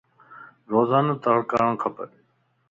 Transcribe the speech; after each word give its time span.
روزانو 0.71 1.13
تڙ 1.23 1.37
ڪرڻ 1.49 1.69
کپ 1.81 1.95